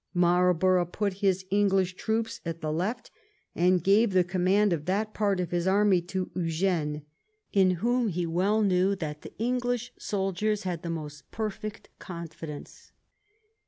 Marlborough 0.15 0.87
put 0.91 1.13
his 1.21 1.45
English 1.51 1.93
troops 1.95 2.41
at 2.43 2.59
the 2.61 2.71
left 2.71 3.11
and 3.53 3.83
gave 3.83 4.13
the 4.13 4.23
command 4.23 4.73
of 4.73 4.85
that 4.85 5.13
part 5.13 5.39
of 5.39 5.51
his 5.51 5.67
army 5.67 6.01
to 6.01 6.31
Eugene, 6.33 7.03
in 7.53 7.69
whom 7.85 8.07
he 8.07 8.25
well 8.25 8.63
knew 8.63 8.95
that 8.95 9.21
the 9.21 9.37
English 9.37 9.93
sol 9.99 10.33
diers 10.33 10.63
had 10.63 10.81
the 10.81 10.89
most 10.89 11.29
perfect 11.29 11.87
confidence. 11.99 12.93